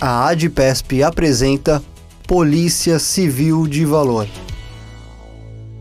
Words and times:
a 0.00 0.28
ADPESP 0.28 1.02
apresenta 1.02 1.82
Polícia 2.24 3.00
Civil 3.00 3.66
de 3.66 3.84
Valor. 3.84 4.28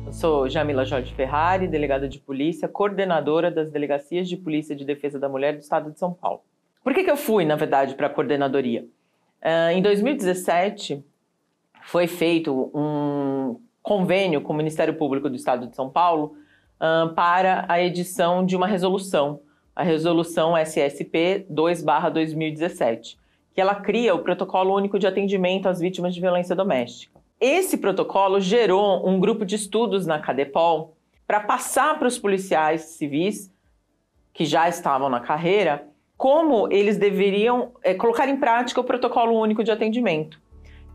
Eu 0.08 0.12
sou 0.12 0.50
Jamila 0.50 0.83
Jorge 0.86 1.14
Ferrari, 1.14 1.67
delegada 1.67 2.09
de 2.09 2.17
polícia, 2.17 2.67
coordenadora 2.67 3.51
das 3.51 3.69
Delegacias 3.69 4.27
de 4.27 4.35
Polícia 4.35 4.75
de 4.75 4.83
Defesa 4.83 5.19
da 5.19 5.30
Mulher 5.30 5.53
do 5.53 5.59
Estado 5.59 5.92
de 5.92 6.00
São 6.00 6.11
Paulo. 6.11 6.42
Por 6.83 6.95
que, 6.95 7.03
que 7.03 7.11
eu 7.11 7.16
fui, 7.16 7.45
na 7.45 7.56
verdade, 7.56 7.93
para 7.93 8.07
a 8.07 8.09
coordenadoria? 8.09 8.88
Uh, 9.40 9.74
em 9.74 9.84
2017, 9.84 11.06
foi 11.84 12.08
feito 12.08 12.72
um 12.74 13.60
convênio 13.84 14.42
com 14.42 14.52
o 14.52 14.58
Ministério 14.58 14.96
Público 14.96 15.30
do 15.30 15.36
Estado 15.36 15.68
de 15.68 15.76
São 15.76 15.92
Paulo 15.92 16.36
uh, 16.82 17.14
para 17.14 17.66
a 17.70 17.80
edição 17.80 18.44
de 18.44 18.56
uma 18.56 18.66
resolução, 18.66 19.42
a 19.76 19.84
resolução 19.84 20.58
SSP 20.58 21.46
2/2017 21.52 23.16
que 23.58 23.62
ela 23.62 23.74
cria 23.74 24.14
o 24.14 24.20
Protocolo 24.20 24.76
Único 24.76 25.00
de 25.00 25.07
Atendimento 25.07 25.68
às 25.68 25.79
Vítimas 25.79 26.14
de 26.14 26.21
Violência 26.21 26.56
Doméstica. 26.56 27.20
Esse 27.42 27.75
protocolo 27.75 28.39
gerou 28.39 29.10
um 29.10 29.20
grupo 29.20 29.43
de 29.43 29.56
estudos 29.56 30.06
na 30.06 30.20
Cadepol 30.20 30.96
para 31.25 31.39
passar 31.39 31.97
para 31.97 32.07
os 32.07 32.20
policiais 32.20 32.81
civis 32.81 33.52
que 34.31 34.45
já 34.45 34.70
estavam 34.70 35.09
na 35.09 35.20
carreira 35.20 35.88
como 36.16 36.71
eles 36.71 36.99
deveriam 36.99 37.71
é, 37.83 37.95
colocar 37.95 38.30
em 38.30 38.38
prática 38.38 38.80
o 38.80 38.83
Protocolo 38.83 39.33
Único 39.41 39.63
de 39.63 39.71
Atendimento. 39.71 40.39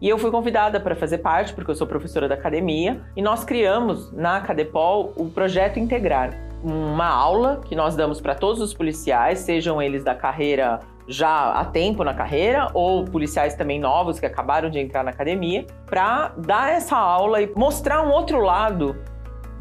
E 0.01 0.09
eu 0.09 0.17
fui 0.17 0.31
convidada 0.31 0.79
para 0.79 0.95
fazer 0.95 1.19
parte, 1.19 1.53
porque 1.55 1.73
eu 1.73 1.75
sou 1.75 1.89
professora 1.89 2.29
da 2.29 2.37
academia, 2.37 3.03
e 3.17 3.23
nós 3.23 3.43
criamos 3.43 4.13
na 4.13 4.41
Cadepol 4.41 5.13
o 5.17 5.29
projeto 5.29 5.81
Integrar, 5.81 6.33
uma 6.63 7.09
aula 7.09 7.61
que 7.67 7.75
nós 7.75 7.97
damos 7.97 8.21
para 8.21 8.37
todos 8.37 8.63
os 8.63 8.73
policiais, 8.73 9.41
sejam 9.41 9.83
eles 9.83 10.05
da 10.05 10.15
carreira 10.15 10.81
já 11.07 11.53
há 11.53 11.65
tempo 11.65 12.05
na 12.05 12.15
carreira 12.15 12.69
ou 12.75 13.05
policiais 13.05 13.55
também 13.55 13.79
novos 13.79 14.21
que 14.21 14.27
acabaram 14.27 14.71
de 14.71 14.79
entrar 14.79 15.03
na 15.03 15.11
academia, 15.11 15.67
para 15.87 16.29
dar 16.39 16.73
essa 16.73 16.97
aula 16.97 17.43
e 17.43 17.53
mostrar 17.55 18.03
um 18.03 18.11
outro 18.11 18.41
lado 18.41 18.97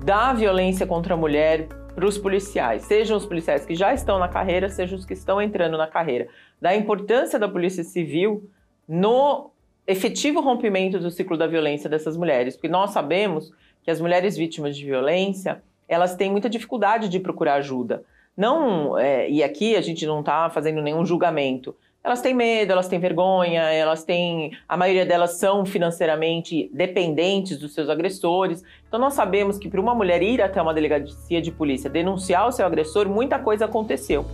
da 0.04 0.34
violência 0.34 0.86
contra 0.86 1.14
a 1.14 1.18
mulher 1.18 1.68
para 1.94 2.06
os 2.06 2.18
policiais, 2.18 2.84
sejam 2.84 3.18
os 3.18 3.26
policiais 3.26 3.66
que 3.66 3.76
já 3.76 3.94
estão 3.94 4.18
na 4.18 4.28
carreira, 4.28 4.70
sejam 4.70 4.98
os 4.98 5.06
que 5.06 5.14
estão 5.14 5.42
entrando 5.42 5.78
na 5.78 5.88
carreira, 5.88 6.28
da 6.60 6.76
importância 6.76 7.38
da 7.38 7.48
Polícia 7.48 7.84
Civil 7.84 8.50
no 8.88 9.52
efetivo 9.86 10.40
rompimento 10.42 11.00
do 11.00 11.12
ciclo 11.12 11.38
da 11.38 11.48
violência 11.48 11.90
dessas 11.90 12.16
mulheres, 12.16 12.56
porque 12.56 12.70
nós 12.70 12.92
sabemos 12.92 13.52
que 13.84 13.92
as 13.92 14.00
mulheres 14.00 14.38
vítimas 14.38 14.78
de 14.78 14.86
violência 14.86 15.62
elas 15.88 16.16
têm 16.16 16.32
muita 16.32 16.50
dificuldade 16.50 17.10
de 17.10 17.20
procurar 17.20 17.56
ajuda. 17.56 18.04
Não, 18.36 18.98
é, 18.98 19.30
e 19.30 19.44
aqui 19.44 19.76
a 19.76 19.82
gente 19.82 20.06
não 20.06 20.22
está 20.22 20.50
fazendo 20.50 20.82
nenhum 20.82 21.06
julgamento. 21.06 21.76
Elas 22.04 22.20
têm 22.20 22.34
medo, 22.34 22.72
elas 22.72 22.88
têm 22.88 23.00
vergonha, 23.00 23.62
elas 23.62 24.04
têm. 24.04 24.52
A 24.68 24.76
maioria 24.76 25.06
delas 25.06 25.34
são 25.34 25.66
financeiramente 25.66 26.70
dependentes 26.74 27.60
dos 27.60 27.76
seus 27.76 27.90
agressores. 27.90 28.64
Então, 28.88 29.00
nós 29.00 29.14
sabemos 29.14 29.60
que 29.60 29.70
para 29.70 29.80
uma 29.80 29.94
mulher 29.94 30.24
ir 30.24 30.42
até 30.42 30.60
uma 30.60 30.74
delegacia 30.74 31.40
de 31.40 31.52
polícia 31.52 31.90
denunciar 31.90 32.48
o 32.48 32.52
seu 32.52 32.66
agressor, 32.66 33.08
muita 33.08 33.38
coisa 33.38 33.66
aconteceu. 33.66 34.26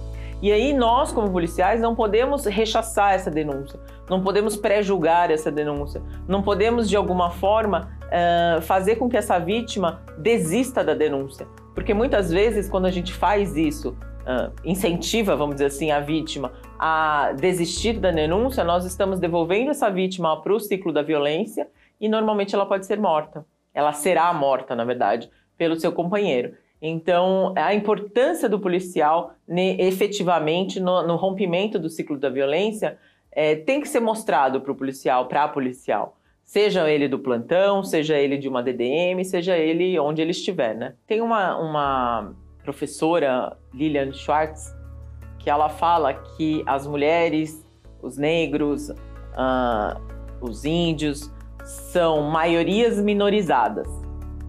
E 0.42 0.52
aí, 0.52 0.72
nós, 0.72 1.12
como 1.12 1.30
policiais, 1.30 1.82
não 1.82 1.94
podemos 1.94 2.46
rechaçar 2.46 3.16
essa 3.16 3.30
denúncia, 3.30 3.80
não 4.08 4.22
podemos 4.22 4.56
pré-julgar 4.56 5.32
essa 5.32 5.52
denúncia, 5.52 6.02
não 6.28 6.44
podemos, 6.44 6.88
de 6.88 6.96
alguma 6.96 7.32
forma, 7.32 7.90
uh, 8.06 8.62
fazer 8.62 8.98
com 8.98 9.10
que 9.10 9.18
essa 9.18 9.40
vítima 9.40 10.00
desista 10.18 10.84
da 10.84 10.94
denúncia. 10.94 11.48
Porque 11.78 11.94
muitas 11.94 12.32
vezes, 12.32 12.68
quando 12.68 12.88
a 12.88 12.92
gente 12.92 13.14
faz 13.14 13.56
isso, 13.56 13.92
uh, 13.92 14.52
incentiva, 14.66 15.36
vamos 15.36 15.58
dizer 15.58 15.68
assim, 15.68 15.92
a 15.92 16.00
vítima 16.00 16.52
a 16.80 17.34
desistir 17.40 18.00
da 18.00 18.10
denúncia, 18.10 18.64
nós 18.64 18.84
estamos 18.84 19.20
devolvendo 19.20 19.70
essa 19.70 19.88
vítima 19.88 20.42
para 20.42 20.56
o 20.56 20.60
ciclo 20.60 20.92
da 20.92 21.04
violência 21.04 21.68
e 22.02 22.10
normalmente 22.10 22.56
ela 22.56 22.66
pode 22.66 22.88
ser 22.88 23.00
morta. 23.00 23.46
Ela 23.76 23.94
será 23.94 24.34
morta, 24.34 24.76
na 24.76 24.84
verdade, 24.84 25.30
pelo 25.56 25.80
seu 25.80 25.92
companheiro. 25.92 26.56
Então, 26.82 27.54
a 27.56 27.76
importância 27.76 28.50
do 28.50 28.60
policial 28.60 29.36
efetivamente 29.48 30.80
no, 30.80 31.06
no, 31.06 31.16
rompimento 31.16 31.78
do 31.78 31.92
ciclo 31.92 32.18
da 32.18 32.32
violência 32.32 32.98
é, 33.32 33.56
tem 33.56 33.82
que 33.82 33.88
ser 33.88 34.00
mostrado 34.00 34.62
para 34.62 34.72
o 34.72 34.76
policial, 34.76 35.28
para 35.28 35.44
a 35.44 35.48
policial. 35.48 36.17
Seja 36.48 36.90
ele 36.90 37.10
do 37.10 37.20
plantão, 37.20 37.84
seja 37.84 38.18
ele 38.18 38.38
de 38.38 38.48
uma 38.48 38.64
DDM, 38.64 39.22
seja 39.26 39.58
ele 39.58 40.00
onde 40.00 40.22
ele 40.22 40.32
estiver, 40.32 40.74
né? 40.74 40.94
Tem 41.06 41.20
uma, 41.20 41.58
uma 41.58 42.34
professora, 42.64 43.58
Lilian 43.74 44.14
Schwartz, 44.14 44.74
que 45.40 45.50
ela 45.50 45.68
fala 45.68 46.14
que 46.14 46.64
as 46.66 46.88
mulheres, 46.88 47.68
os 48.02 48.18
negros, 48.18 48.90
uh, 48.90 50.00
os 50.40 50.64
índios, 50.64 51.30
são 51.66 52.22
maiorias 52.32 52.98
minorizadas. 52.98 53.90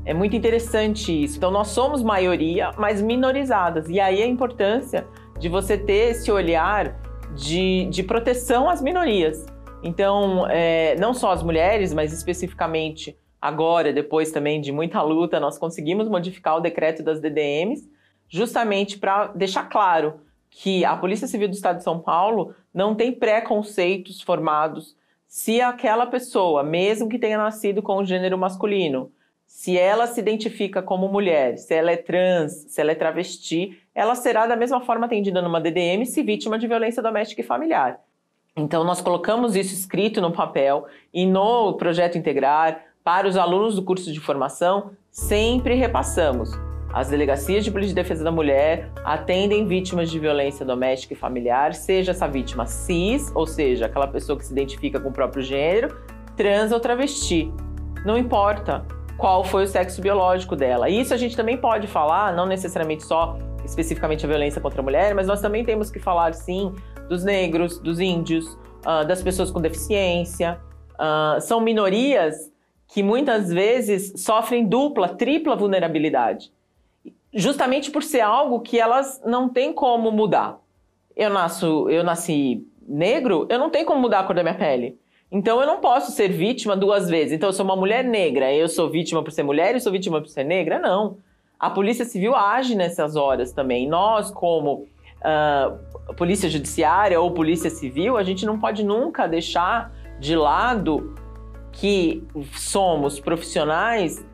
É 0.04 0.14
muito 0.14 0.36
interessante 0.36 1.24
isso. 1.24 1.36
Então, 1.36 1.50
nós 1.50 1.66
somos 1.66 2.00
maioria, 2.00 2.70
mas 2.78 3.02
minorizadas. 3.02 3.88
E 3.88 3.98
aí 3.98 4.22
a 4.22 4.26
importância 4.26 5.04
de 5.36 5.48
você 5.48 5.76
ter 5.76 6.12
esse 6.12 6.30
olhar 6.30 6.96
de, 7.34 7.86
de 7.86 8.04
proteção 8.04 8.70
às 8.70 8.80
minorias. 8.80 9.44
Então, 9.82 10.46
é, 10.48 10.96
não 10.96 11.14
só 11.14 11.32
as 11.32 11.42
mulheres, 11.42 11.94
mas 11.94 12.12
especificamente 12.12 13.16
agora, 13.40 13.92
depois 13.92 14.32
também 14.32 14.60
de 14.60 14.72
muita 14.72 15.00
luta, 15.02 15.38
nós 15.38 15.58
conseguimos 15.58 16.08
modificar 16.08 16.56
o 16.56 16.60
decreto 16.60 17.02
das 17.02 17.20
DDMs, 17.20 17.88
justamente 18.28 18.98
para 18.98 19.28
deixar 19.28 19.68
claro 19.68 20.20
que 20.50 20.84
a 20.84 20.96
Polícia 20.96 21.28
Civil 21.28 21.48
do 21.48 21.54
Estado 21.54 21.78
de 21.78 21.84
São 21.84 22.00
Paulo 22.00 22.54
não 22.74 22.94
tem 22.94 23.12
preconceitos 23.12 24.20
formados 24.20 24.96
se 25.26 25.60
aquela 25.60 26.06
pessoa, 26.06 26.62
mesmo 26.62 27.08
que 27.08 27.18
tenha 27.18 27.36
nascido 27.36 27.82
com 27.82 27.98
o 27.98 28.04
gênero 28.04 28.38
masculino, 28.38 29.12
se 29.46 29.78
ela 29.78 30.06
se 30.06 30.20
identifica 30.20 30.82
como 30.82 31.08
mulher, 31.08 31.58
se 31.58 31.74
ela 31.74 31.90
é 31.90 31.96
trans, 31.96 32.52
se 32.68 32.80
ela 32.80 32.92
é 32.92 32.94
travesti, 32.94 33.78
ela 33.94 34.14
será 34.14 34.46
da 34.46 34.56
mesma 34.56 34.80
forma 34.80 35.06
atendida 35.06 35.40
numa 35.42 35.60
DDM 35.60 36.04
se 36.04 36.22
vítima 36.22 36.58
de 36.58 36.66
violência 36.66 37.02
doméstica 37.02 37.42
e 37.42 37.44
familiar. 37.44 38.00
Então, 38.56 38.84
nós 38.84 39.00
colocamos 39.00 39.54
isso 39.54 39.72
escrito 39.72 40.20
no 40.20 40.32
papel 40.32 40.86
e 41.12 41.24
no 41.26 41.74
projeto 41.74 42.18
Integrar, 42.18 42.82
para 43.04 43.26
os 43.26 43.36
alunos 43.36 43.74
do 43.74 43.82
curso 43.82 44.12
de 44.12 44.20
formação, 44.20 44.90
sempre 45.10 45.74
repassamos. 45.74 46.50
As 46.92 47.08
delegacias 47.08 47.64
de 47.64 47.70
polícia 47.70 47.94
de 47.94 47.94
defesa 47.94 48.24
da 48.24 48.32
mulher 48.32 48.90
atendem 49.04 49.66
vítimas 49.66 50.10
de 50.10 50.18
violência 50.18 50.64
doméstica 50.64 51.12
e 51.12 51.16
familiar, 51.16 51.74
seja 51.74 52.12
essa 52.12 52.26
vítima 52.26 52.66
cis, 52.66 53.30
ou 53.34 53.46
seja, 53.46 53.86
aquela 53.86 54.06
pessoa 54.06 54.38
que 54.38 54.44
se 54.44 54.52
identifica 54.52 54.98
com 54.98 55.10
o 55.10 55.12
próprio 55.12 55.42
gênero, 55.42 55.96
trans 56.36 56.72
ou 56.72 56.80
travesti. 56.80 57.52
Não 58.04 58.16
importa 58.16 58.86
qual 59.18 59.44
foi 59.44 59.64
o 59.64 59.66
sexo 59.66 60.00
biológico 60.00 60.56
dela. 60.56 60.88
Isso 60.88 61.12
a 61.12 61.16
gente 61.16 61.36
também 61.36 61.56
pode 61.58 61.86
falar, 61.86 62.34
não 62.34 62.46
necessariamente 62.46 63.04
só 63.04 63.36
especificamente 63.64 64.24
a 64.24 64.28
violência 64.28 64.60
contra 64.60 64.80
a 64.80 64.84
mulher, 64.84 65.14
mas 65.14 65.26
nós 65.26 65.40
também 65.40 65.64
temos 65.64 65.90
que 65.90 65.98
falar, 65.98 66.32
sim, 66.32 66.72
dos 67.08 67.24
negros, 67.24 67.78
dos 67.78 68.00
índios, 68.00 68.46
uh, 68.84 69.06
das 69.06 69.22
pessoas 69.22 69.50
com 69.50 69.60
deficiência. 69.60 70.60
Uh, 70.94 71.40
são 71.40 71.60
minorias 71.60 72.52
que 72.88 73.02
muitas 73.02 73.52
vezes 73.52 74.12
sofrem 74.16 74.66
dupla, 74.66 75.08
tripla 75.10 75.54
vulnerabilidade, 75.54 76.50
justamente 77.32 77.90
por 77.90 78.02
ser 78.02 78.20
algo 78.20 78.60
que 78.60 78.80
elas 78.80 79.20
não 79.24 79.48
têm 79.48 79.72
como 79.72 80.10
mudar. 80.10 80.58
Eu 81.14 81.30
nasço, 81.30 81.88
eu 81.90 82.02
nasci 82.02 82.66
negro, 82.86 83.46
eu 83.50 83.58
não 83.58 83.70
tenho 83.70 83.84
como 83.84 84.00
mudar 84.00 84.20
a 84.20 84.24
cor 84.24 84.34
da 84.34 84.42
minha 84.42 84.54
pele. 84.54 84.98
Então 85.30 85.60
eu 85.60 85.66
não 85.66 85.78
posso 85.78 86.10
ser 86.12 86.28
vítima 86.28 86.74
duas 86.74 87.08
vezes. 87.08 87.34
Então 87.34 87.50
eu 87.50 87.52
sou 87.52 87.64
uma 87.64 87.76
mulher 87.76 88.02
negra, 88.02 88.52
eu 88.52 88.68
sou 88.68 88.88
vítima 88.88 89.22
por 89.22 89.30
ser 89.30 89.42
mulher 89.42 89.76
e 89.76 89.80
sou 89.80 89.92
vítima 89.92 90.20
por 90.20 90.28
ser 90.28 90.44
negra? 90.44 90.78
Não. 90.78 91.18
A 91.58 91.68
Polícia 91.68 92.04
Civil 92.04 92.34
age 92.34 92.74
nessas 92.74 93.16
horas 93.16 93.52
também. 93.52 93.86
Nós, 93.86 94.30
como 94.30 94.86
uh, 95.20 96.14
polícia 96.14 96.48
judiciária 96.48 97.20
ou 97.20 97.30
polícia 97.32 97.70
civil, 97.70 98.16
a 98.16 98.22
gente 98.22 98.44
não 98.46 98.58
pode 98.58 98.84
nunca 98.84 99.26
deixar 99.26 99.92
de 100.18 100.34
lado 100.34 101.14
que 101.72 102.26
somos 102.52 103.20
profissionais 103.20 104.24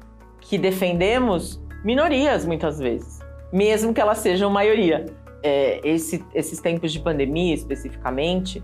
que 0.41 0.57
defendemos 0.59 1.61
minorias 1.85 2.47
muitas 2.47 2.79
vezes, 2.79 3.21
mesmo 3.53 3.93
que 3.93 4.01
elas 4.01 4.19
sejam 4.19 4.51
maioria. 4.51 5.07
É, 5.43 5.79
esse, 5.87 6.25
esses 6.35 6.59
tempos 6.59 6.91
de 6.91 7.01
pandemia, 7.01 7.55
especificamente, 7.55 8.63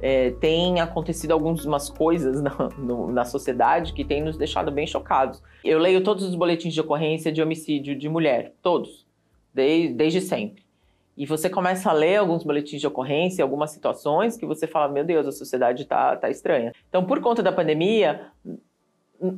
é, 0.00 0.30
tem 0.32 0.80
acontecido 0.80 1.32
algumas 1.32 1.90
coisas 1.90 2.40
na, 2.42 2.68
no, 2.78 3.12
na 3.12 3.24
sociedade 3.24 3.92
que 3.92 4.04
tem 4.04 4.22
nos 4.22 4.36
deixado 4.36 4.70
bem 4.70 4.86
chocados. 4.86 5.42
Eu 5.62 5.78
leio 5.78 6.02
todos 6.02 6.24
os 6.24 6.34
boletins 6.34 6.72
de 6.72 6.80
ocorrência 6.80 7.30
de 7.30 7.42
homicídio 7.42 7.94
de 7.94 8.08
mulher, 8.08 8.54
todos, 8.62 9.06
desde, 9.54 9.94
desde 9.94 10.20
sempre. 10.22 10.61
E 11.16 11.26
você 11.26 11.50
começa 11.50 11.90
a 11.90 11.92
ler 11.92 12.16
alguns 12.16 12.42
boletins 12.42 12.80
de 12.80 12.86
ocorrência, 12.86 13.42
algumas 13.42 13.70
situações 13.70 14.36
que 14.36 14.46
você 14.46 14.66
fala, 14.66 14.92
meu 14.92 15.04
Deus, 15.04 15.26
a 15.26 15.32
sociedade 15.32 15.82
está 15.82 16.16
tá 16.16 16.30
estranha. 16.30 16.72
Então, 16.88 17.04
por 17.04 17.20
conta 17.20 17.42
da 17.42 17.52
pandemia, 17.52 18.28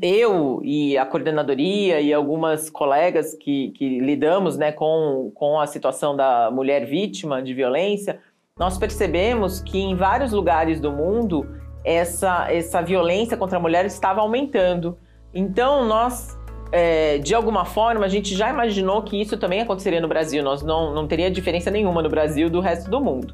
eu 0.01 0.61
e 0.63 0.97
a 0.97 1.05
coordenadoria 1.05 2.01
e 2.01 2.13
algumas 2.13 2.71
colegas 2.71 3.35
que, 3.35 3.71
que 3.73 3.99
lidamos 4.01 4.57
né, 4.57 4.73
com, 4.73 5.31
com 5.35 5.61
a 5.61 5.67
situação 5.67 6.17
da 6.17 6.51
mulher 6.51 6.87
vítima 6.87 7.43
de 7.43 7.53
violência, 7.53 8.21
nós 8.59 8.79
percebemos 8.79 9.61
que 9.61 9.79
em 9.79 9.95
vários 9.95 10.33
lugares 10.33 10.81
do 10.81 10.93
mundo 10.93 11.47
essa, 11.85 12.51
essa 12.51 12.81
violência 12.81 13.37
contra 13.37 13.59
a 13.59 13.61
mulher 13.61 13.85
estava 13.85 14.21
aumentando. 14.21 14.97
Então, 15.35 15.85
nós, 15.85 16.39
é, 16.77 17.19
de 17.19 17.37
alguma 17.37 17.65
forma, 17.65 18.05
a 18.05 18.09
gente 18.09 18.35
já 18.35 18.51
imaginou 18.51 19.01
que 19.05 19.21
isso 19.21 19.39
também 19.39 19.61
aconteceria 19.61 20.01
no 20.01 20.09
Brasil. 20.09 20.43
Nós 20.43 20.61
não, 20.61 20.93
não 20.93 21.07
teria 21.07 21.31
diferença 21.31 21.71
nenhuma 21.71 22.03
no 22.03 22.09
Brasil 22.09 22.51
do 22.51 22.59
resto 22.59 22.91
do 22.91 23.01
mundo. 23.01 23.33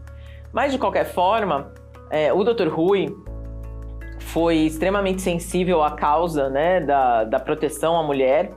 Mas, 0.52 0.72
de 0.72 0.78
qualquer 0.78 1.06
forma, 1.06 1.72
é, 2.10 2.30
o 2.34 2.44
Dr. 2.44 2.68
Rui 2.68 3.08
foi 4.18 4.56
extremamente 4.56 5.22
sensível 5.22 5.82
à 5.82 5.92
causa 5.92 6.50
né, 6.50 6.80
da, 6.82 7.24
da 7.24 7.40
proteção 7.40 7.98
à 7.98 8.02
mulher. 8.02 8.52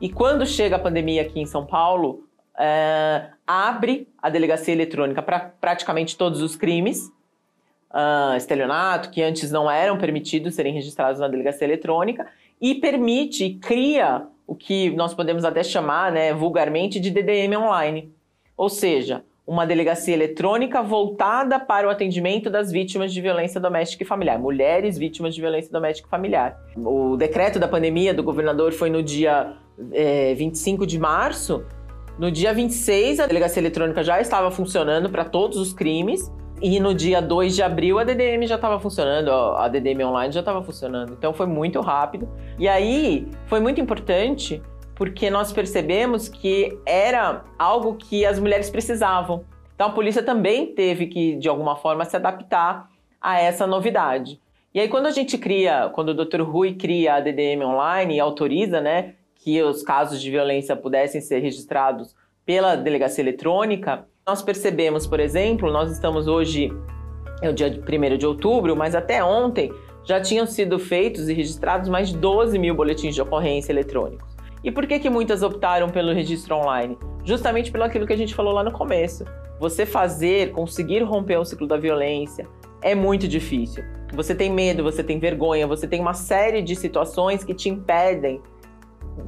E 0.00 0.10
quando 0.10 0.44
chega 0.44 0.74
a 0.74 0.78
pandemia 0.80 1.22
aqui 1.22 1.38
em 1.38 1.46
São 1.46 1.64
Paulo, 1.64 2.24
é, 2.58 3.28
abre 3.46 4.08
a 4.20 4.28
delegacia 4.28 4.74
eletrônica 4.74 5.22
para 5.22 5.38
praticamente 5.38 6.18
todos 6.18 6.42
os 6.42 6.56
crimes 6.56 7.12
uh, 7.96 8.36
estelionato, 8.36 9.10
que 9.10 9.22
antes 9.22 9.50
não 9.50 9.70
eram 9.70 9.96
permitidos 9.98 10.54
serem 10.54 10.72
registrados 10.72 11.20
na 11.20 11.28
delegacia 11.28 11.66
eletrônica, 11.66 12.26
e 12.60 12.74
permite, 12.74 13.50
cria 13.60 14.26
o 14.46 14.54
que 14.54 14.90
nós 14.90 15.12
podemos 15.12 15.44
até 15.44 15.62
chamar, 15.62 16.12
né, 16.12 16.32
vulgarmente, 16.32 17.00
de 17.00 17.10
DDM 17.10 17.56
online. 17.56 18.12
Ou 18.56 18.68
seja, 18.68 19.24
uma 19.46 19.64
delegacia 19.64 20.14
eletrônica 20.14 20.82
voltada 20.82 21.58
para 21.60 21.86
o 21.86 21.90
atendimento 21.90 22.50
das 22.50 22.72
vítimas 22.72 23.12
de 23.12 23.20
violência 23.20 23.60
doméstica 23.60 24.02
e 24.02 24.06
familiar, 24.06 24.38
mulheres 24.38 24.98
vítimas 24.98 25.34
de 25.34 25.40
violência 25.40 25.70
doméstica 25.70 26.08
e 26.08 26.10
familiar. 26.10 26.58
O 26.76 27.16
decreto 27.16 27.58
da 27.58 27.68
pandemia 27.68 28.12
do 28.12 28.22
governador 28.22 28.72
foi 28.72 28.90
no 28.90 29.02
dia 29.02 29.54
é, 29.92 30.34
25 30.34 30.86
de 30.86 30.98
março. 30.98 31.64
No 32.18 32.30
dia 32.30 32.52
26, 32.52 33.20
a 33.20 33.26
delegacia 33.26 33.60
eletrônica 33.60 34.02
já 34.02 34.20
estava 34.20 34.50
funcionando 34.50 35.10
para 35.10 35.24
todos 35.24 35.58
os 35.58 35.72
crimes. 35.72 36.32
E 36.60 36.80
no 36.80 36.94
dia 36.94 37.20
2 37.20 37.54
de 37.54 37.62
abril 37.62 37.98
a 37.98 38.04
DDM 38.04 38.46
já 38.46 38.54
estava 38.54 38.80
funcionando, 38.80 39.30
a 39.30 39.68
DDM 39.68 40.04
online 40.04 40.32
já 40.32 40.40
estava 40.40 40.62
funcionando. 40.62 41.12
Então 41.12 41.34
foi 41.34 41.46
muito 41.46 41.80
rápido. 41.80 42.28
E 42.58 42.66
aí 42.66 43.28
foi 43.46 43.60
muito 43.60 43.80
importante 43.80 44.62
porque 44.94 45.28
nós 45.28 45.52
percebemos 45.52 46.28
que 46.28 46.78
era 46.86 47.44
algo 47.58 47.94
que 47.94 48.24
as 48.24 48.38
mulheres 48.38 48.70
precisavam. 48.70 49.44
Então 49.74 49.88
a 49.88 49.90
polícia 49.90 50.22
também 50.22 50.74
teve 50.74 51.06
que, 51.06 51.36
de 51.36 51.48
alguma 51.48 51.76
forma, 51.76 52.04
se 52.06 52.16
adaptar 52.16 52.88
a 53.20 53.38
essa 53.38 53.66
novidade. 53.66 54.40
E 54.72 54.80
aí, 54.80 54.88
quando 54.88 55.06
a 55.06 55.10
gente 55.10 55.38
cria, 55.38 55.90
quando 55.94 56.10
o 56.10 56.14
Dr. 56.14 56.42
Rui 56.42 56.74
cria 56.74 57.14
a 57.14 57.20
DDM 57.20 57.62
online 57.64 58.16
e 58.16 58.20
autoriza 58.20 58.80
né, 58.80 59.14
que 59.34 59.62
os 59.62 59.82
casos 59.82 60.20
de 60.20 60.30
violência 60.30 60.76
pudessem 60.76 61.20
ser 61.20 61.38
registrados 61.38 62.14
pela 62.44 62.76
delegacia 62.76 63.22
eletrônica, 63.22 64.06
nós 64.28 64.42
percebemos, 64.42 65.06
por 65.06 65.20
exemplo, 65.20 65.70
nós 65.70 65.88
estamos 65.92 66.26
hoje, 66.26 66.72
é 67.40 67.48
o 67.48 67.52
dia 67.52 67.68
1 67.68 68.18
de 68.18 68.26
outubro, 68.26 68.74
mas 68.74 68.96
até 68.96 69.22
ontem 69.22 69.72
já 70.02 70.20
tinham 70.20 70.44
sido 70.44 70.80
feitos 70.80 71.28
e 71.28 71.32
registrados 71.32 71.88
mais 71.88 72.08
de 72.08 72.16
12 72.16 72.58
mil 72.58 72.74
boletins 72.74 73.14
de 73.14 73.22
ocorrência 73.22 73.70
eletrônicos. 73.70 74.34
E 74.64 74.70
por 74.72 74.84
que, 74.84 74.98
que 74.98 75.08
muitas 75.08 75.44
optaram 75.44 75.88
pelo 75.88 76.12
registro 76.12 76.56
online? 76.56 76.98
Justamente 77.24 77.70
pelo 77.70 77.84
aquilo 77.84 78.04
que 78.04 78.12
a 78.12 78.16
gente 78.16 78.34
falou 78.34 78.52
lá 78.52 78.64
no 78.64 78.72
começo. 78.72 79.24
Você 79.60 79.86
fazer, 79.86 80.50
conseguir 80.50 81.04
romper 81.04 81.36
o 81.36 81.44
ciclo 81.44 81.68
da 81.68 81.76
violência 81.76 82.48
é 82.82 82.96
muito 82.96 83.28
difícil. 83.28 83.84
Você 84.12 84.34
tem 84.34 84.50
medo, 84.50 84.82
você 84.82 85.04
tem 85.04 85.20
vergonha, 85.20 85.68
você 85.68 85.86
tem 85.86 86.00
uma 86.00 86.14
série 86.14 86.62
de 86.62 86.74
situações 86.74 87.44
que 87.44 87.54
te 87.54 87.68
impedem 87.68 88.42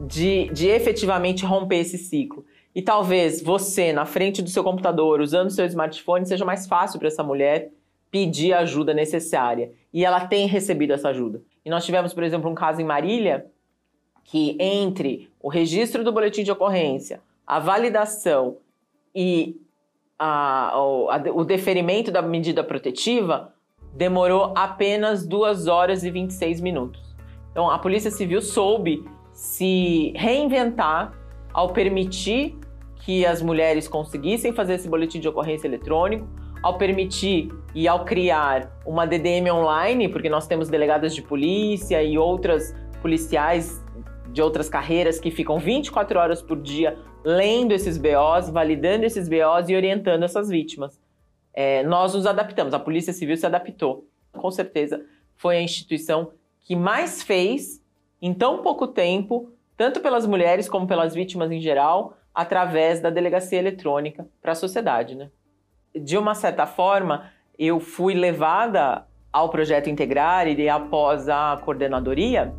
de, 0.08 0.50
de 0.52 0.66
efetivamente 0.66 1.46
romper 1.46 1.78
esse 1.78 1.98
ciclo. 1.98 2.44
E 2.78 2.82
talvez 2.82 3.42
você, 3.42 3.92
na 3.92 4.06
frente 4.06 4.40
do 4.40 4.48
seu 4.48 4.62
computador, 4.62 5.20
usando 5.20 5.48
o 5.48 5.50
seu 5.50 5.66
smartphone, 5.66 6.24
seja 6.24 6.44
mais 6.44 6.64
fácil 6.64 7.00
para 7.00 7.08
essa 7.08 7.24
mulher 7.24 7.72
pedir 8.08 8.52
a 8.52 8.60
ajuda 8.60 8.94
necessária. 8.94 9.72
E 9.92 10.04
ela 10.04 10.28
tem 10.28 10.46
recebido 10.46 10.92
essa 10.92 11.08
ajuda. 11.08 11.42
E 11.64 11.70
nós 11.70 11.84
tivemos, 11.84 12.14
por 12.14 12.22
exemplo, 12.22 12.48
um 12.48 12.54
caso 12.54 12.80
em 12.80 12.84
Marília, 12.84 13.46
que 14.22 14.56
entre 14.60 15.28
o 15.40 15.48
registro 15.48 16.04
do 16.04 16.12
boletim 16.12 16.44
de 16.44 16.52
ocorrência, 16.52 17.20
a 17.44 17.58
validação 17.58 18.58
e 19.12 19.60
a, 20.16 20.68
a, 20.68 20.80
o 21.34 21.44
deferimento 21.44 22.12
da 22.12 22.22
medida 22.22 22.62
protetiva, 22.62 23.52
demorou 23.92 24.54
apenas 24.56 25.26
2 25.26 25.66
horas 25.66 26.04
e 26.04 26.12
26 26.12 26.60
minutos. 26.60 27.02
Então, 27.50 27.68
a 27.68 27.78
Polícia 27.80 28.12
Civil 28.12 28.40
soube 28.40 29.04
se 29.32 30.12
reinventar 30.14 31.12
ao 31.52 31.72
permitir 31.72 32.56
que 33.00 33.24
as 33.24 33.40
mulheres 33.42 33.88
conseguissem 33.88 34.52
fazer 34.52 34.74
esse 34.74 34.88
boletim 34.88 35.20
de 35.20 35.28
ocorrência 35.28 35.66
eletrônico, 35.66 36.28
ao 36.62 36.76
permitir 36.76 37.50
e 37.74 37.86
ao 37.86 38.04
criar 38.04 38.76
uma 38.84 39.06
DDM 39.06 39.50
online, 39.52 40.08
porque 40.08 40.28
nós 40.28 40.46
temos 40.46 40.68
delegadas 40.68 41.14
de 41.14 41.22
polícia 41.22 42.02
e 42.02 42.18
outras 42.18 42.74
policiais 43.00 43.82
de 44.32 44.42
outras 44.42 44.68
carreiras 44.68 45.18
que 45.18 45.30
ficam 45.30 45.58
24 45.58 46.18
horas 46.18 46.42
por 46.42 46.60
dia 46.60 46.98
lendo 47.24 47.72
esses 47.72 47.96
BOs, 47.96 48.50
validando 48.50 49.04
esses 49.04 49.28
BOs 49.28 49.68
e 49.68 49.74
orientando 49.74 50.22
essas 50.22 50.48
vítimas. 50.48 51.00
É, 51.54 51.82
nós 51.82 52.14
nos 52.14 52.26
adaptamos, 52.26 52.74
a 52.74 52.78
Polícia 52.78 53.12
Civil 53.12 53.36
se 53.36 53.46
adaptou. 53.46 54.06
Com 54.32 54.50
certeza 54.50 55.04
foi 55.34 55.56
a 55.56 55.62
instituição 55.62 56.32
que 56.60 56.76
mais 56.76 57.22
fez 57.22 57.82
em 58.20 58.34
tão 58.34 58.62
pouco 58.62 58.86
tempo 58.86 59.50
tanto 59.76 60.00
pelas 60.00 60.26
mulheres 60.26 60.68
como 60.68 60.88
pelas 60.88 61.14
vítimas 61.14 61.52
em 61.52 61.60
geral, 61.60 62.17
através 62.34 63.00
da 63.00 63.10
delegacia 63.10 63.58
eletrônica 63.58 64.26
para 64.40 64.52
a 64.52 64.54
sociedade. 64.54 65.14
Né? 65.14 65.30
De 65.94 66.16
uma 66.16 66.34
certa 66.34 66.66
forma, 66.66 67.30
eu 67.58 67.80
fui 67.80 68.14
levada 68.14 69.06
ao 69.32 69.48
projeto 69.48 69.90
Integrar 69.90 70.48
e 70.48 70.68
após 70.68 71.28
a 71.28 71.60
coordenadoria, 71.64 72.54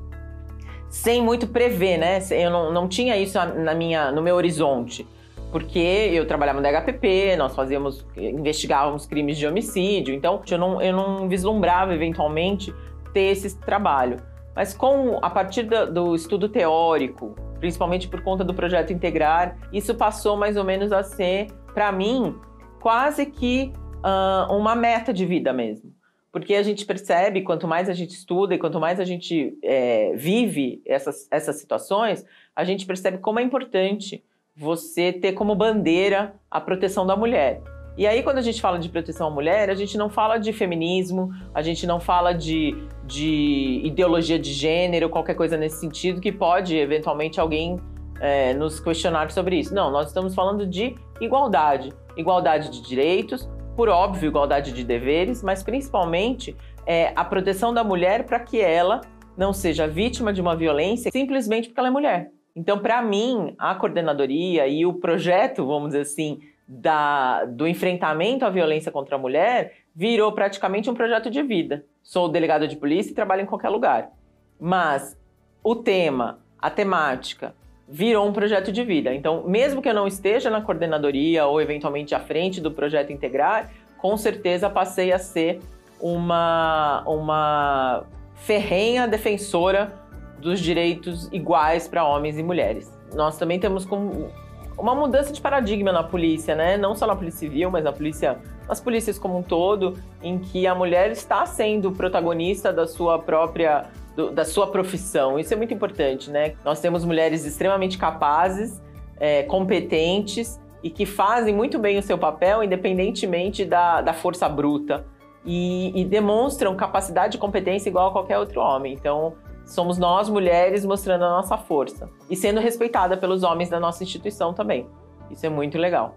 sem 0.90 1.22
muito 1.22 1.48
prever, 1.48 1.98
né? 1.98 2.20
Eu 2.32 2.50
não, 2.50 2.72
não 2.72 2.88
tinha 2.88 3.16
isso 3.18 3.38
na 3.38 3.74
minha, 3.74 4.12
no 4.12 4.22
meu 4.22 4.36
horizonte, 4.36 5.08
porque 5.52 5.80
eu 5.80 6.26
trabalhava 6.28 6.60
no 6.62 6.68
HPP, 6.68 7.36
nós 7.38 7.56
fazíamos, 7.56 8.06
investigávamos 8.16 9.06
crimes 9.06 9.38
de 9.38 9.48
homicídio, 9.48 10.14
então 10.14 10.42
eu 10.50 10.58
não, 10.58 10.82
eu 10.82 10.94
não 10.94 11.28
vislumbrava 11.28 11.94
eventualmente 11.94 12.74
ter 13.14 13.32
esse 13.32 13.58
trabalho. 13.58 14.18
Mas 14.56 14.74
com 14.74 15.20
a 15.22 15.30
partir 15.30 15.64
do, 15.64 15.92
do 15.92 16.16
estudo 16.16 16.50
teórico, 16.50 17.36
principalmente 17.60 18.08
por 18.08 18.22
conta 18.22 18.44
do 18.44 18.54
projeto 18.54 18.94
Integrar, 18.94 19.58
isso 19.72 19.94
passou 19.96 20.38
mais 20.38 20.58
ou 20.58 20.64
menos 20.64 20.92
a 20.92 21.04
ser, 21.04 21.48
para 21.74 21.92
mim, 21.92 22.36
quase 22.80 23.26
que 23.26 23.72
uh, 23.98 24.54
uma 24.54 24.76
meta 24.76 25.14
de 25.14 25.26
vida 25.26 25.54
mesmo. 25.54 25.94
Porque 26.32 26.54
a 26.56 26.64
gente 26.64 26.86
percebe, 26.86 27.42
quanto 27.42 27.68
mais 27.68 27.90
a 27.90 27.94
gente 27.94 28.12
estuda 28.12 28.54
e 28.54 28.60
quanto 28.60 28.80
mais 28.80 29.00
a 29.00 29.04
gente 29.04 29.58
é, 29.64 30.14
vive 30.16 30.82
essas, 30.86 31.28
essas 31.32 31.56
situações, 31.56 32.24
a 32.56 32.64
gente 32.64 32.86
percebe 32.86 33.18
como 33.18 33.40
é 33.40 33.44
importante 33.44 34.24
você 34.56 35.12
ter 35.12 35.34
como 35.34 35.56
bandeira 35.56 36.36
a 36.52 36.62
proteção 36.62 37.06
da 37.06 37.16
mulher. 37.16 37.62
E 38.00 38.08
aí, 38.08 38.24
quando 38.24 38.38
a 38.38 38.42
gente 38.42 38.62
fala 38.62 38.80
de 38.80 38.88
proteção 38.88 39.28
à 39.28 39.30
mulher, 39.30 39.70
a 39.70 39.76
gente 39.76 39.98
não 39.98 40.10
fala 40.10 40.38
de 40.38 40.54
feminismo, 40.54 41.34
a 41.54 41.62
gente 41.62 41.86
não 41.86 42.00
fala 42.00 42.32
de, 42.32 42.74
de 43.06 43.82
ideologia 43.84 44.40
de 44.40 44.54
gênero, 44.54 45.10
qualquer 45.10 45.34
coisa 45.34 45.58
nesse 45.58 45.82
sentido, 45.82 46.22
que 46.22 46.32
pode, 46.32 46.78
eventualmente, 46.78 47.42
alguém 47.42 47.78
é, 48.22 48.54
nos 48.54 48.80
questionar 48.80 49.30
sobre 49.32 49.60
isso. 49.60 49.76
Não, 49.76 49.92
nós 49.92 50.08
estamos 50.08 50.34
falando 50.34 50.66
de 50.66 50.96
igualdade. 51.20 51.92
Igualdade 52.16 52.70
de 52.70 52.82
direitos, 52.82 53.50
por 53.76 53.90
óbvio, 53.90 54.30
igualdade 54.30 54.72
de 54.72 54.86
deveres, 54.86 55.44
mas 55.44 55.62
principalmente 55.62 56.56
é, 56.86 57.12
a 57.18 57.26
proteção 57.26 57.74
da 57.74 57.84
mulher 57.84 58.24
para 58.24 58.40
que 58.40 58.62
ela 58.62 59.02
não 59.36 59.52
seja 59.52 59.86
vítima 59.86 60.32
de 60.32 60.40
uma 60.40 60.56
violência 60.56 61.12
simplesmente 61.12 61.68
porque 61.68 61.82
ela 61.82 61.90
é 61.90 61.92
mulher. 61.92 62.32
Então, 62.56 62.80
para 62.80 63.02
mim, 63.02 63.56
a 63.58 63.76
coordenadoria 63.76 64.68
e 64.68 64.86
o 64.86 64.94
projeto, 64.94 65.66
vamos 65.66 65.90
dizer 65.90 66.02
assim, 66.02 66.40
da, 66.72 67.46
do 67.46 67.68
enfrentamento 67.68 68.46
à 68.46 68.50
violência 68.52 68.92
contra 68.92 69.16
a 69.16 69.20
mulher 69.20 69.74
virou 69.96 70.32
praticamente 70.32 70.88
um 70.88 70.94
projeto 70.94 71.28
de 71.32 71.42
vida. 71.42 71.84
Sou 72.04 72.30
delegado 72.30 72.68
de 72.68 72.76
polícia 72.76 73.12
e 73.12 73.16
trabalho 73.16 73.42
em 73.42 73.48
qualquer 73.48 73.70
lugar. 73.70 74.12
Mas 74.60 75.20
o 75.64 75.76
tema, 75.76 76.40
a 76.60 76.70
temática, 76.70 77.56
virou 77.88 78.28
um 78.28 78.32
projeto 78.32 78.72
de 78.72 78.84
vida. 78.84 79.16
Então, 79.16 79.48
mesmo 79.48 79.82
que 79.82 79.90
eu 79.90 79.96
não 79.96 80.06
esteja 80.06 80.52
na 80.52 80.62
coordenadoria 80.62 81.48
ou 81.48 81.60
eventualmente 81.60 82.14
à 82.14 82.20
frente 82.20 82.62
do 82.62 82.70
projeto 82.70 83.12
Integrar, 83.12 83.72
com 83.98 84.16
certeza 84.16 84.70
passei 84.70 85.12
a 85.12 85.18
ser 85.18 85.60
uma, 86.00 87.04
uma 87.08 88.06
ferrenha 88.36 89.08
defensora 89.08 89.92
dos 90.38 90.60
direitos 90.60 91.28
iguais 91.34 91.88
para 91.88 92.06
homens 92.06 92.38
e 92.38 92.44
mulheres. 92.44 92.96
Nós 93.14 93.40
também 93.40 93.60
temos 93.60 93.86
como 93.86 94.32
uma 94.80 94.96
mudança 94.96 95.34
de 95.34 95.42
paradigma 95.42 95.92
na 95.92 96.04
polícia, 96.04 96.56
né? 96.56 96.78
Não 96.78 96.96
só 96.96 97.06
na 97.06 97.16
polícia 97.16 97.40
civil, 97.40 97.70
mas 97.70 97.84
na 97.84 97.92
polícia, 97.92 98.40
nas 98.68 98.80
polícias 98.80 99.20
como 99.20 99.38
um 99.38 99.44
todo, 99.44 99.98
em 100.24 100.40
que 100.40 100.66
a 100.66 100.74
mulher 100.74 101.12
está 101.12 101.46
sendo 101.46 101.92
protagonista 101.92 102.72
da 102.72 102.88
sua 102.88 103.20
própria 103.20 103.86
do, 104.16 104.32
da 104.32 104.46
sua 104.46 104.68
profissão. 104.68 105.38
Isso 105.38 105.54
é 105.54 105.58
muito 105.58 105.74
importante, 105.74 106.30
né? 106.30 106.56
Nós 106.64 106.80
temos 106.80 107.06
mulheres 107.06 107.46
extremamente 107.46 107.98
capazes, 107.98 108.82
é, 109.20 109.44
competentes 109.44 110.60
e 110.82 110.90
que 110.90 111.06
fazem 111.06 111.54
muito 111.54 111.78
bem 111.78 111.98
o 111.98 112.04
seu 112.04 112.18
papel, 112.18 112.64
independentemente 112.64 113.66
da, 113.66 114.02
da 114.02 114.14
força 114.14 114.48
bruta 114.48 115.06
e, 115.46 115.92
e 116.00 116.06
demonstram 116.06 116.76
capacidade 116.76 117.38
e 117.38 117.40
competência 117.40 117.90
igual 117.90 118.10
a 118.10 118.12
qualquer 118.12 118.38
outro 118.40 118.62
homem. 118.62 118.94
Então, 118.94 119.34
somos 119.70 119.98
nós, 120.00 120.28
mulheres, 120.28 120.84
mostrando 120.84 121.24
a 121.24 121.30
nossa 121.30 121.58
força 121.58 122.10
e 122.30 122.36
sendo 122.36 122.60
respeitada 122.60 123.16
pelos 123.16 123.44
homens 123.44 123.70
da 123.70 123.80
nossa 123.80 124.04
instituição 124.04 124.54
também. 124.54 124.88
Isso 125.30 125.46
é 125.46 125.50
muito 125.50 125.78
legal. 125.78 126.16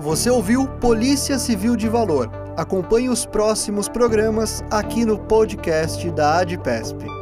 Você 0.00 0.30
ouviu 0.30 0.66
Polícia 0.80 1.38
Civil 1.38 1.76
de 1.76 1.88
Valor. 1.88 2.28
Acompanhe 2.56 3.08
os 3.08 3.24
próximos 3.24 3.88
programas 3.88 4.64
aqui 4.70 5.04
no 5.04 5.18
podcast 5.18 6.10
da 6.10 6.38
ADPESP. 6.38 7.21